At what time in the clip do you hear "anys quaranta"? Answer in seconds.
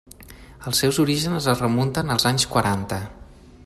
2.31-3.01